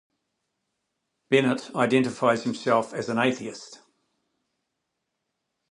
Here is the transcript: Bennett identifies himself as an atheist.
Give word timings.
Bennett 1.29 1.75
identifies 1.75 2.41
himself 2.41 2.91
as 2.91 3.07
an 3.07 3.19
atheist. 3.19 3.81